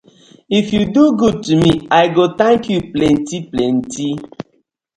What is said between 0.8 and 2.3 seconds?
do good to me, I go